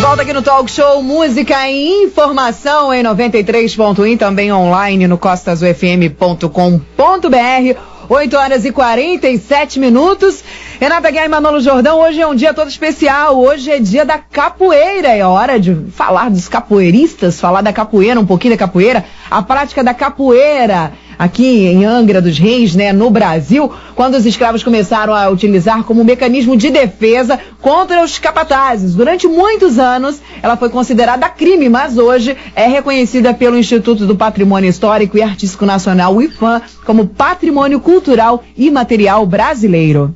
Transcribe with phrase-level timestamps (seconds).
[0.00, 7.78] volta aqui no Talk Show Música e Informação em 93.1 também online no costasufm.com.br.
[8.08, 10.42] 8 horas e 47 minutos.
[10.80, 13.38] Renata Guerra e Manolo Jordão, hoje é um dia todo especial.
[13.38, 15.08] Hoje é dia da capoeira.
[15.08, 19.04] É hora de falar dos capoeiristas, falar da capoeira, um pouquinho da capoeira.
[19.30, 24.62] A prática da capoeira aqui em Angra dos Reis, né, no Brasil, quando os escravos
[24.62, 28.94] começaram a utilizar como mecanismo de defesa contra os capatazes.
[28.94, 34.70] Durante muitos anos, ela foi considerada crime, mas hoje é reconhecida pelo Instituto do Patrimônio
[34.70, 40.14] Histórico e Artístico Nacional, o IFAM, como Patrimônio Cultural e Material Brasileiro.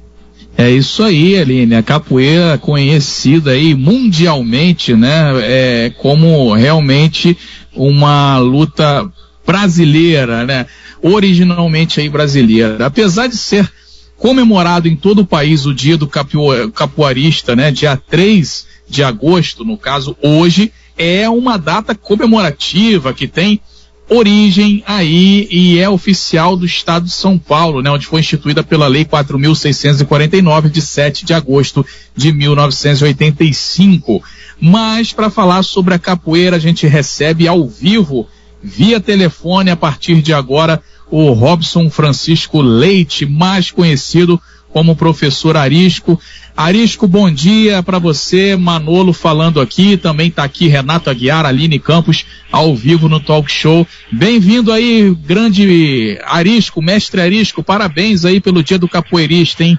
[0.56, 1.74] É isso aí, Aline.
[1.74, 7.36] A capoeira conhecida aí mundialmente, né, é, como realmente
[7.74, 9.10] uma luta
[9.46, 10.66] brasileira, né?
[11.02, 12.86] Originalmente aí brasileira.
[12.86, 13.70] Apesar de ser
[14.16, 17.70] comemorado em todo o país o dia do capoeirista, né?
[17.70, 23.60] Dia 3 de agosto, no caso, hoje, é uma data comemorativa que tem
[24.08, 28.86] origem aí e é oficial do Estado de São Paulo, né, onde foi instituída pela
[28.86, 34.22] Lei 4.649 de 7 de agosto de 1985.
[34.60, 38.28] Mas para falar sobre a capoeira, a gente recebe ao vivo
[38.62, 44.40] via telefone a partir de agora o Robson Francisco Leite, mais conhecido
[44.72, 46.18] como professor Arisco.
[46.56, 52.24] Arisco, bom dia para você, Manolo falando aqui, também está aqui Renato Aguiar, Aline Campos,
[52.50, 53.86] ao vivo no Talk Show.
[54.10, 59.78] Bem-vindo aí, grande Arisco, mestre Arisco, parabéns aí pelo dia do capoeirista, hein?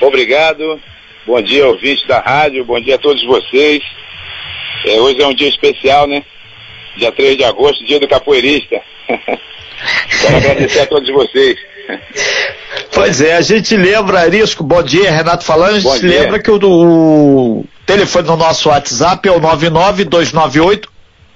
[0.00, 0.80] Obrigado,
[1.26, 3.82] bom dia ouvintes da rádio, bom dia a todos vocês.
[4.84, 6.24] É, hoje é um dia especial, né?
[6.96, 8.80] Dia 3 de agosto, dia do capoeirista.
[10.20, 11.56] Quero agradecer a todos vocês.
[12.92, 16.58] Pois é, a gente lembra, Arisco, bom dia, Renato falando, a gente lembra que o,
[16.62, 20.90] o, telefone do nosso WhatsApp é o 99298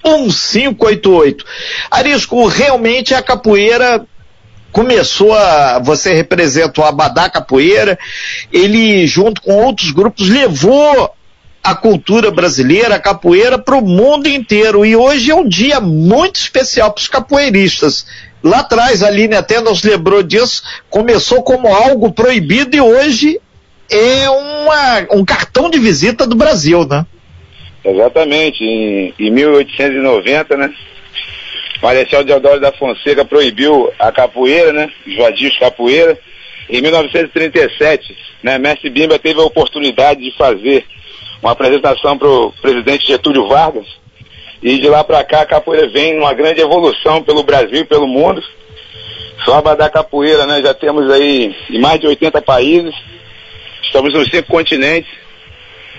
[0.05, 1.45] 1588.
[1.91, 4.05] Arisco, realmente a capoeira
[4.73, 7.99] começou a, você representa o Abadá Capoeira,
[8.53, 11.13] ele junto com outros grupos levou
[11.63, 14.85] a cultura brasileira, a capoeira, para o mundo inteiro.
[14.85, 18.07] E hoje é um dia muito especial para os capoeiristas.
[18.43, 23.39] Lá atrás, a Aline até nos lembrou disso, começou como algo proibido e hoje
[23.91, 27.05] é uma, um cartão de visita do Brasil, né?
[27.85, 28.65] Exatamente.
[28.65, 30.73] Em, em 1890, né?
[31.83, 34.91] Marechal Deodoro da Fonseca proibiu a capoeira, né?
[35.07, 36.19] Os vadios capoeira.
[36.69, 38.59] Em 1937, né?
[38.59, 40.87] Mestre Bimba teve a oportunidade de fazer
[41.43, 43.87] uma apresentação para o presidente Getúlio Vargas.
[44.63, 48.07] E de lá para cá a capoeira vem numa grande evolução pelo Brasil e pelo
[48.07, 48.43] mundo.
[49.45, 50.61] Só a capoeira, né?
[50.61, 52.95] Já temos aí em mais de 80 países.
[53.83, 55.11] Estamos nos cinco continentes.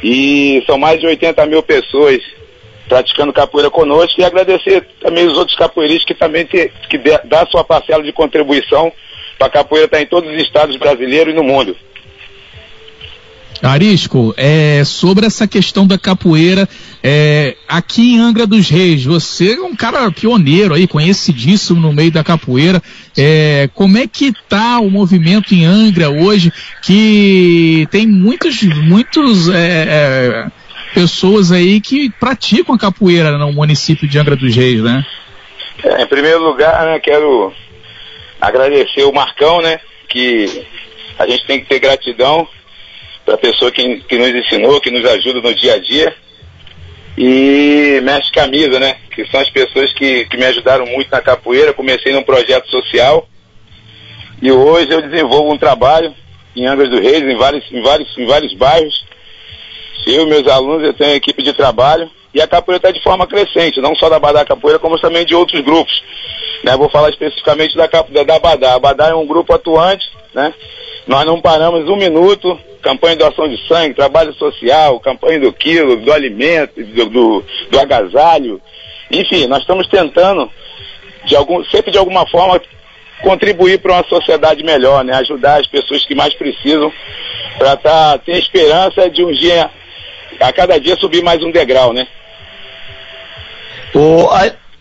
[0.04, 2.22] E são mais de 80 mil pessoas
[2.88, 7.64] praticando capoeira conosco e agradecer também os outros capoeiristas que também te, que dá sua
[7.64, 8.92] parcela de contribuição
[9.38, 11.76] para a capoeira estar em todos os estados brasileiros e no mundo.
[13.62, 16.68] Arisco, é, sobre essa questão da capoeira,
[17.04, 22.12] é, aqui em Angra dos Reis, você é um cara pioneiro aí, conhecidíssimo no meio
[22.12, 22.82] da capoeira.
[23.16, 26.52] É, como é que tá o movimento em Angra hoje,
[26.82, 30.48] que tem muitos, muitos é, é,
[30.94, 35.06] pessoas aí que praticam a capoeira no município de Angra dos Reis, né?
[35.84, 37.54] É, em primeiro lugar, né, quero
[38.40, 39.80] agradecer o Marcão, né,
[40.10, 40.66] que
[41.18, 42.48] a gente tem que ter gratidão
[43.26, 46.16] para a pessoa que, que nos ensinou, que nos ajuda no dia a dia.
[47.18, 48.98] E Mestre Camisa, né?
[49.14, 51.74] Que são as pessoas que, que me ajudaram muito na capoeira.
[51.74, 53.28] Comecei num projeto social.
[54.42, 56.14] E hoje eu desenvolvo um trabalho
[56.56, 59.06] em Angra dos Reis, em vários, em vários, em vários bairros.
[60.08, 62.10] Eu meus alunos, eu tenho equipe de trabalho.
[62.34, 65.36] E a capoeira está de forma crescente, não só da Badá Capoeira, como também de
[65.36, 66.02] outros grupos.
[66.64, 66.76] Né?
[66.78, 68.76] Vou falar especificamente da, da, da Badá.
[68.76, 70.54] A Badá é um grupo atuante, né?
[71.08, 75.98] Nós não paramos um minuto, campanha de doação de sangue, trabalho social, campanha do quilo,
[75.98, 78.62] do alimento, do, do, do agasalho.
[79.10, 80.50] Enfim, nós estamos tentando,
[81.26, 82.62] de algum, sempre de alguma forma,
[83.22, 85.14] contribuir para uma sociedade melhor, né?
[85.16, 86.92] Ajudar as pessoas que mais precisam
[87.58, 89.70] para tá, ter esperança de um dia,
[90.40, 92.08] a cada dia subir mais um degrau, né?
[93.94, 94.28] O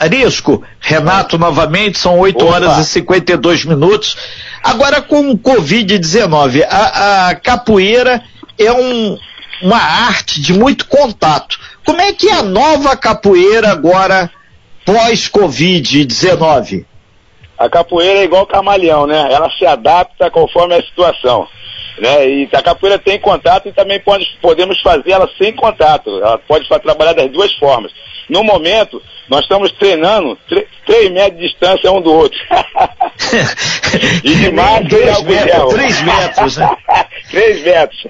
[0.00, 4.16] Arisco, Renato novamente, são 8 horas e 52 minutos.
[4.64, 8.22] Agora com o Covid-19, a, a, capoeira
[8.58, 9.18] é um,
[9.62, 11.60] uma arte de muito contato.
[11.84, 14.30] Como é que é a nova capoeira agora
[14.86, 16.86] pós-Covid-19?
[17.58, 19.28] A capoeira é igual camaleão, né?
[19.30, 21.46] Ela se adapta conforme a situação.
[21.98, 22.26] Né?
[22.26, 26.08] E a capoeira tem contato e também pode, podemos fazer ela sem contato.
[26.08, 27.92] Ela pode trabalhar das duas formas.
[28.30, 30.36] No momento, nós estamos treinando
[30.84, 32.38] 3 metros de distância um do outro.
[34.24, 36.76] e de mais três metros, 3 metros, né?
[37.30, 38.06] 3 metros.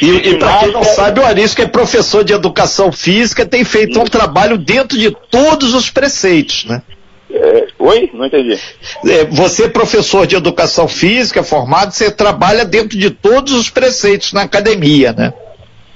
[0.00, 3.64] E, e, e para quem não sabe, o Arisco é professor de educação física, tem
[3.64, 6.82] feito um trabalho dentro de todos os preceitos, né?
[7.28, 8.08] É, oi?
[8.14, 8.60] Não entendi.
[9.04, 14.32] É, você é professor de educação física, formado, você trabalha dentro de todos os preceitos
[14.32, 15.34] na academia, né?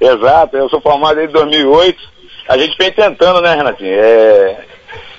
[0.00, 2.15] Exato, eu sou formado desde 2008.
[2.48, 3.92] A gente vem tentando, né, Renatinho?
[3.92, 4.64] É,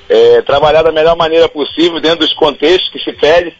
[0.09, 3.53] é, trabalhar da melhor maneira possível, dentro dos contextos que se pede,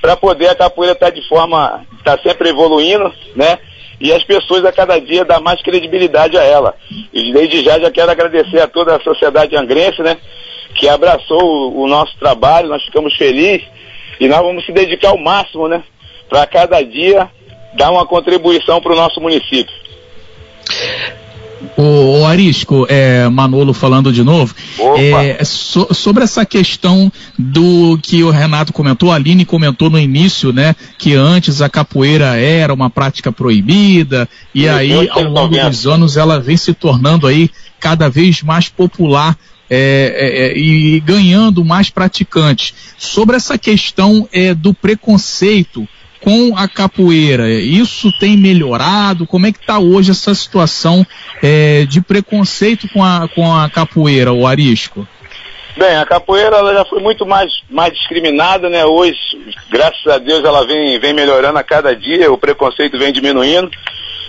[0.00, 3.58] para poder a capoeira estar tá de forma, estar tá sempre evoluindo, né?
[4.00, 6.74] E as pessoas a cada dia dar mais credibilidade a ela.
[7.12, 10.16] E desde já já quero agradecer a toda a sociedade angrense, né?
[10.74, 13.66] que abraçou o, o nosso trabalho, nós ficamos felizes
[14.18, 15.82] e nós vamos se dedicar ao máximo, né?
[16.28, 17.28] Para cada dia
[17.74, 19.74] dar uma contribuição para o nosso município.
[21.76, 24.54] O, o Arisco, é, Manolo falando de novo,
[24.96, 30.52] é, so, sobre essa questão do que o Renato comentou, a Aline comentou no início,
[30.52, 36.16] né, que antes a capoeira era uma prática proibida, e aí ao longo dos anos
[36.16, 37.50] ela vem se tornando aí
[37.80, 39.36] cada vez mais popular
[39.74, 42.74] é, é, é, e ganhando mais praticantes.
[42.98, 45.88] Sobre essa questão é, do preconceito
[46.22, 49.26] com a capoeira, isso tem melhorado?
[49.26, 51.04] Como é que está hoje essa situação
[51.42, 55.06] é, de preconceito com a, com a capoeira, o arisco?
[55.76, 58.84] Bem, a capoeira ela já foi muito mais, mais discriminada, né?
[58.84, 59.18] Hoje,
[59.70, 63.70] graças a Deus, ela vem, vem melhorando a cada dia, o preconceito vem diminuindo.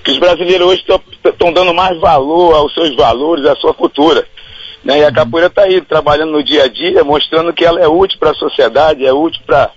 [0.03, 0.85] Que os brasileiros hoje
[1.23, 4.25] estão dando mais valor aos seus valores, à sua cultura.
[4.83, 4.99] Né?
[4.99, 8.19] E a capoeira está aí trabalhando no dia a dia, mostrando que ela é útil
[8.19, 9.71] para a sociedade, é útil para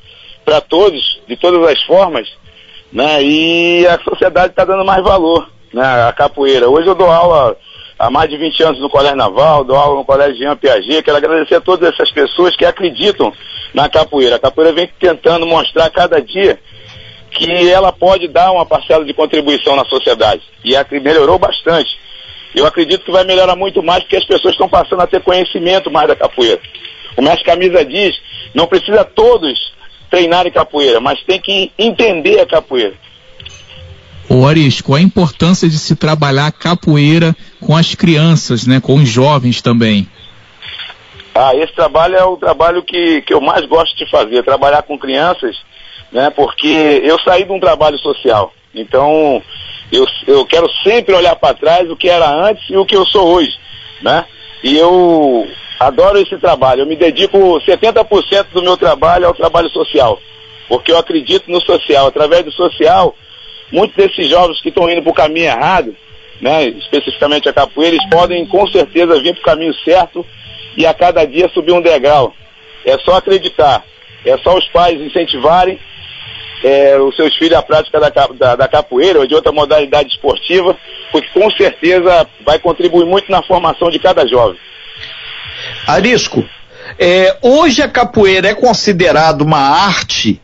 [0.68, 2.28] todos, de todas as formas.
[2.92, 3.22] Né?
[3.22, 5.84] E a sociedade está dando mais valor né?
[6.08, 6.68] à capoeira.
[6.68, 7.56] Hoje eu dou aula
[7.98, 11.02] há mais de 20 anos no Colégio Naval, dou aula no Colégio Jean Piaget.
[11.02, 13.32] Quero agradecer a todas essas pessoas que acreditam
[13.74, 14.36] na capoeira.
[14.36, 16.58] A capoeira vem tentando mostrar cada dia
[17.30, 20.42] que ela pode dar uma parcela de contribuição na sociedade.
[20.64, 22.06] E melhorou bastante
[22.56, 25.90] eu acredito que vai melhorar muito mais porque as pessoas estão passando a ter conhecimento
[25.90, 26.58] mais da capoeira.
[27.14, 28.18] O mestre Camisa diz,
[28.54, 29.74] não precisa todos
[30.10, 32.94] treinarem capoeira, mas tem que entender a capoeira.
[34.28, 39.62] O Arisco, a importância de se trabalhar capoeira com as crianças, né, com os jovens
[39.62, 40.08] também.
[41.34, 44.98] Ah, esse trabalho é o trabalho que, que eu mais gosto de fazer, trabalhar com
[44.98, 45.56] crianças,
[46.10, 46.66] né, porque
[47.04, 48.52] eu saí de um trabalho social.
[48.74, 49.42] Então,
[49.92, 53.06] eu, eu quero sempre olhar para trás o que era antes e o que eu
[53.06, 53.56] sou hoje,
[54.02, 54.24] né?
[54.62, 55.46] E eu
[55.78, 56.82] adoro esse trabalho.
[56.82, 60.20] Eu me dedico 70% do meu trabalho ao trabalho social,
[60.68, 62.06] porque eu acredito no social.
[62.06, 63.14] Através do social,
[63.72, 65.96] muitos desses jovens que estão indo para o caminho errado,
[66.40, 70.26] né, especificamente a capoeira, eles podem com certeza vir para o caminho certo
[70.76, 72.32] e a cada dia subir um degrau.
[72.84, 73.84] É só acreditar,
[74.24, 75.78] é só os pais incentivarem
[76.62, 80.76] é, os seus filhos à prática da, da, da, capoeira ou de outra modalidade esportiva,
[81.12, 84.58] porque com certeza vai contribuir muito na formação de cada jovem.
[85.86, 86.44] Arisco,
[86.98, 90.40] é, hoje a capoeira é considerada uma arte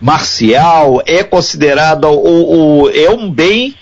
[0.00, 3.74] marcial, é considerada o, o é um bem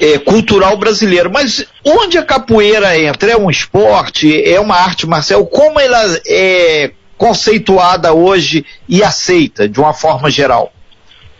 [0.00, 1.30] é, cultural brasileiro.
[1.30, 3.32] Mas onde a capoeira entra?
[3.32, 4.42] É um esporte?
[4.44, 5.46] É uma arte marcial?
[5.46, 10.72] Como ela é conceituada hoje e aceita de uma forma geral?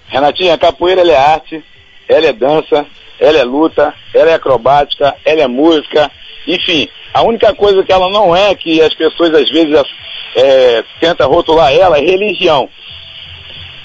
[0.08, 1.62] Renatinha, a capoeira é arte,
[2.08, 2.86] ela é dança,
[3.20, 6.10] ela é luta, ela é acrobática, ela é música,
[6.46, 6.88] enfim.
[7.16, 9.82] A única coisa que ela não é, que as pessoas às vezes
[10.36, 12.68] é, tentam rotular ela, é religião.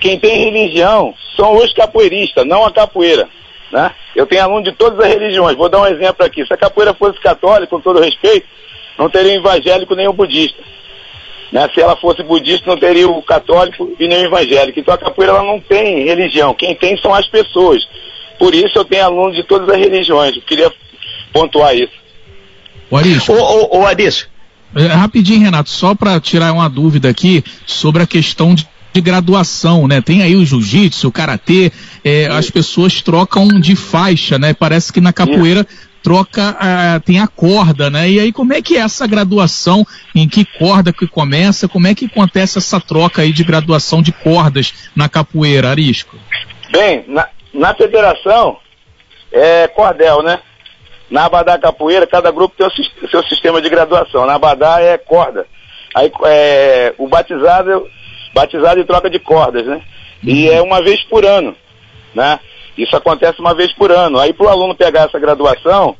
[0.01, 3.29] Quem tem religião são os capoeiristas, não a capoeira.
[3.71, 3.89] Né?
[4.17, 5.55] Eu tenho aluno de todas as religiões.
[5.55, 6.45] Vou dar um exemplo aqui.
[6.45, 8.45] Se a capoeira fosse católica, com todo respeito,
[8.99, 10.61] não teria evangélico nem o budista.
[11.53, 11.69] Né?
[11.73, 14.77] Se ela fosse budista, não teria o católico e nem o evangélico.
[14.77, 16.53] Então a capoeira ela não tem religião.
[16.53, 17.81] Quem tem são as pessoas.
[18.37, 20.35] Por isso eu tenho alunos de todas as religiões.
[20.35, 20.69] Eu queria
[21.31, 22.00] pontuar isso.
[22.91, 23.33] O Arisco.
[23.33, 24.29] Ô, ô, ô Arisco.
[24.75, 29.87] É, rapidinho, Renato, só para tirar uma dúvida aqui sobre a questão de de graduação,
[29.87, 30.01] né?
[30.01, 31.71] Tem aí o jiu-jitsu, o karatê,
[32.03, 34.53] é, as pessoas trocam de faixa, né?
[34.53, 35.65] Parece que na capoeira
[36.03, 38.09] troca, uh, tem a corda, né?
[38.09, 41.95] E aí como é que é essa graduação, em que corda que começa, como é
[41.95, 46.17] que acontece essa troca aí de graduação de cordas na capoeira, Arisco?
[46.71, 48.57] Bem, na, na federação
[49.31, 50.39] é cordel, né?
[51.11, 54.25] Na Abadá Capoeira, cada grupo tem o seu sistema de graduação.
[54.25, 55.45] Na Abadá é corda.
[55.93, 57.85] Aí é, o batizado,
[58.33, 59.81] batizado e troca de cordas, né?
[60.23, 60.55] E uhum.
[60.55, 61.53] é uma vez por ano,
[62.15, 62.39] né?
[62.77, 64.17] Isso acontece uma vez por ano.
[64.17, 65.97] Aí para o aluno pegar essa graduação,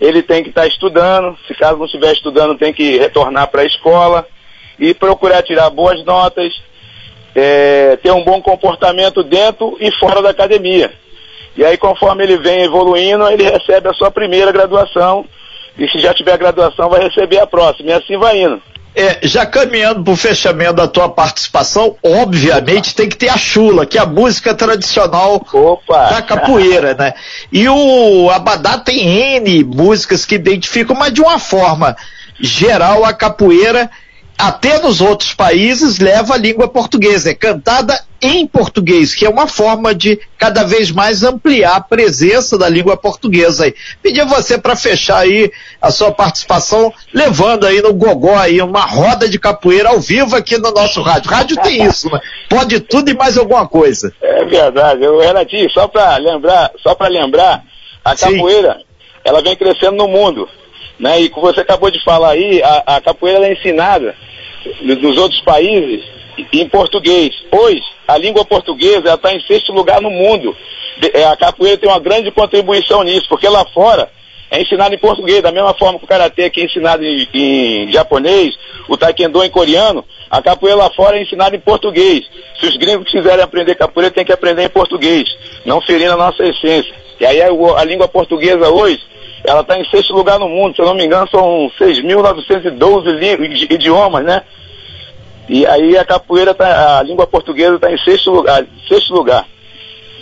[0.00, 3.62] ele tem que estar tá estudando, se caso não estiver estudando, tem que retornar para
[3.62, 4.24] a escola
[4.78, 6.52] e procurar tirar boas notas,
[7.34, 10.92] é, ter um bom comportamento dentro e fora da academia.
[11.56, 15.24] E aí, conforme ele vem evoluindo, ele recebe a sua primeira graduação.
[15.78, 17.90] E se já tiver graduação, vai receber a próxima.
[17.90, 18.60] E assim vai indo.
[18.94, 22.96] É, já caminhando para o fechamento da tua participação, obviamente Opa.
[22.96, 26.10] tem que ter a chula, que é a música tradicional Opa.
[26.10, 27.14] da capoeira, né?
[27.50, 31.96] E o Abadá tem N músicas que identificam, mas de uma forma
[32.38, 33.90] geral a capoeira
[34.42, 39.46] até nos outros países leva a língua portuguesa, é cantada em português, que é uma
[39.46, 43.74] forma de cada vez mais ampliar a presença da língua portuguesa aí.
[44.02, 45.48] Pedir você para fechar aí
[45.80, 50.58] a sua participação, levando aí no gogó aí uma roda de capoeira ao vivo aqui
[50.58, 51.30] no nosso rádio.
[51.30, 52.18] Rádio tem isso, né?
[52.48, 54.12] Pode tudo e mais alguma coisa.
[54.20, 55.04] É verdade.
[55.04, 57.62] Eu, Renatinho, só para lembrar, só para lembrar,
[58.04, 58.84] a capoeira, Sim.
[59.24, 60.48] ela vem crescendo no mundo.
[60.98, 61.20] Né?
[61.20, 64.16] E como você acabou de falar aí, a, a capoeira é ensinada
[64.82, 66.04] nos outros países
[66.52, 67.34] em português.
[67.50, 70.56] Hoje, a língua portuguesa está em sexto lugar no mundo.
[71.14, 74.10] É, a capoeira tem uma grande contribuição nisso, porque lá fora
[74.50, 77.90] é ensinado em português, da mesma forma que o karatê aqui é ensinado em, em,
[77.90, 78.54] japonês,
[78.86, 82.26] o taekwondo em coreano, a capoeira lá fora é ensinada em português.
[82.60, 85.24] Se os gringos quiserem aprender capoeira, tem que aprender em português,
[85.64, 86.94] não ferindo a nossa essência.
[87.18, 89.00] E aí a, a língua portuguesa hoje,
[89.44, 94.24] ela está em sexto lugar no mundo, se eu não me engano, são 6.912 idiomas,
[94.24, 94.42] né?
[95.48, 99.46] E aí a capoeira, tá, a língua portuguesa está em sexto lugar, sexto lugar.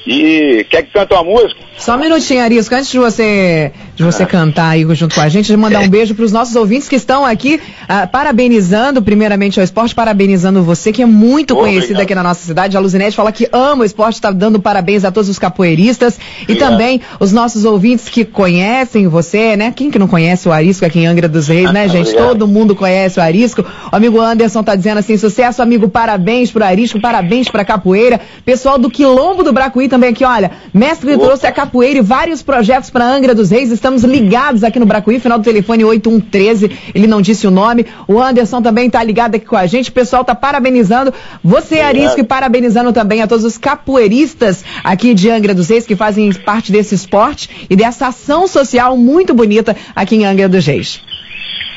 [0.06, 1.60] E quer que cante uma música?
[1.76, 4.26] Só um minutinho, Arisco, antes de você, de você ah.
[4.26, 6.96] cantar aí junto com a gente, de mandar um beijo para os nossos ouvintes que
[6.96, 12.22] estão aqui, uh, parabenizando primeiramente ao esporte, parabenizando você, que é muito conhecido aqui na
[12.22, 12.76] nossa cidade.
[12.76, 16.54] A Luzinete fala que ama o esporte, está dando parabéns a todos os capoeiristas e
[16.54, 19.72] também os nossos ouvintes que conhecem você, né?
[19.74, 22.08] Quem que não conhece o Arisco aqui em Angra dos Reis, né, gente?
[22.08, 22.28] Obrigado.
[22.28, 23.64] Todo mundo conhece o Arisco.
[23.90, 28.20] O amigo Anderson tá dizendo assim, sucesso, amigo, parabéns pro Arisco, parabéns pra capoeira.
[28.44, 31.26] Pessoal do Quilombo do Bracuí também aqui, olha, mestre Opa.
[31.26, 33.70] trouxe a capoeira e vários projetos para Angra dos Reis.
[33.70, 36.70] Estamos ligados aqui no Bracuí, final do telefone 8113.
[36.94, 37.84] Ele não disse o nome.
[38.08, 39.90] O Anderson também está ligado aqui com a gente.
[39.90, 41.12] O pessoal está parabenizando
[41.44, 45.96] você, Arisco, e parabenizando também a todos os capoeiristas aqui de Angra dos Reis que
[45.96, 51.02] fazem parte desse esporte e dessa ação social muito bonita aqui em Angra dos Reis.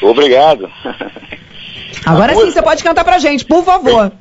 [0.01, 0.69] Obrigado.
[2.05, 4.11] Agora sim, você pode cantar pra gente, por favor.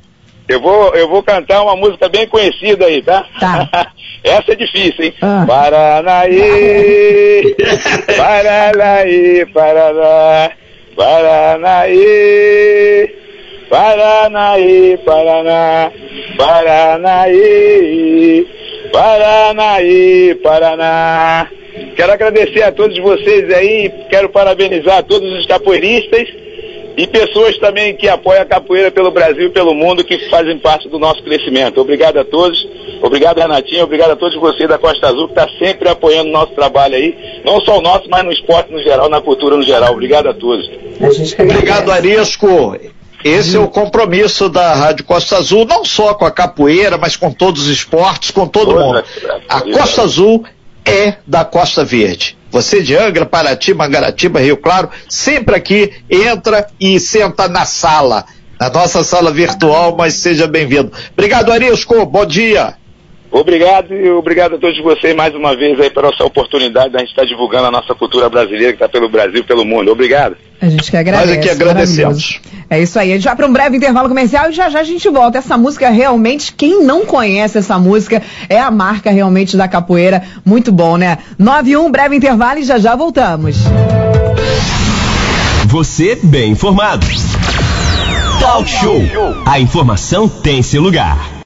[0.47, 3.25] Eu vou, eu vou cantar uma música bem conhecida aí, tá?
[3.39, 3.91] Tá.
[4.23, 5.13] Essa é difícil, hein?
[5.21, 5.45] Ah.
[5.47, 7.55] Paranaí,
[8.17, 10.51] Paranaí, Paraná,
[10.95, 11.95] Paranaí,
[13.69, 15.91] Paranaí, Paraná,
[16.37, 18.47] Paranaí,
[18.91, 21.49] Paranaí, Paraná.
[21.95, 26.42] Quero agradecer a todos vocês aí, quero parabenizar todos os capoeiristas
[26.95, 30.87] e pessoas também que apoiam a capoeira pelo Brasil e pelo mundo, que fazem parte
[30.87, 31.81] do nosso crescimento.
[31.81, 32.67] Obrigado a todos,
[33.01, 36.53] obrigado Renatinho, obrigado a todos vocês da Costa Azul, que está sempre apoiando o nosso
[36.53, 39.93] trabalho aí, não só o nosso, mas no esporte no geral, na cultura no geral.
[39.93, 40.69] Obrigado a todos.
[41.39, 42.77] Obrigado, Arisco.
[43.23, 47.31] Esse é o compromisso da Rádio Costa Azul, não só com a capoeira, mas com
[47.31, 49.01] todos os esportes, com todo mundo.
[49.47, 50.43] A Costa Azul
[50.85, 52.37] é da Costa Verde.
[52.51, 58.25] Você de Angra, Paraty, Mangaratiba, Rio Claro, sempre aqui entra e senta na sala,
[58.59, 60.91] na nossa sala virtual, mas seja bem-vindo.
[61.13, 62.75] Obrigado, Arisco, bom dia.
[63.33, 66.99] Obrigado e obrigado a todos vocês mais uma vez aí pela essa oportunidade de a
[66.99, 69.91] gente estar divulgando a nossa cultura brasileira que está pelo Brasil e pelo mundo.
[69.91, 70.37] Obrigado.
[70.61, 71.27] A gente que agradece.
[71.27, 72.41] Nós aqui agradecemos.
[72.69, 73.11] É isso aí.
[73.11, 75.39] A gente vai para um breve intervalo comercial e já já a gente volta.
[75.39, 80.21] Essa música realmente, quem não conhece essa música, é a marca realmente da capoeira.
[80.45, 81.17] Muito bom, né?
[81.39, 83.57] 91, breve intervalo e já já voltamos.
[85.65, 87.03] Você bem informado.
[88.39, 89.01] Talk Show.
[89.43, 91.33] A informação tem seu lugar.